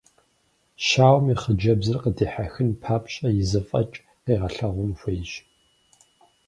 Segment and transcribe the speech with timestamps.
[0.85, 5.31] Щауэм и хъыджэбзыр къыдихьэхын папщӏэ и зэфӏэкӏ къигъэлъэгъуэн хуейщ.